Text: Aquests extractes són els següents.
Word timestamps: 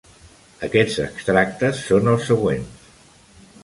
Aquests 0.67 0.97
extractes 1.03 1.85
són 1.91 2.13
els 2.15 2.29
següents. 2.33 2.93